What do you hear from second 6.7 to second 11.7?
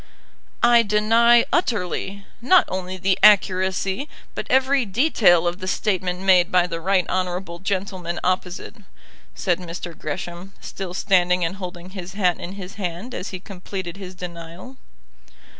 right honourable gentleman opposite," said Mr. Gresham, still standing and